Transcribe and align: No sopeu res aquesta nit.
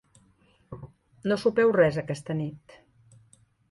No 1.31 1.39
sopeu 1.43 1.77
res 1.79 2.03
aquesta 2.05 2.41
nit. 2.43 2.79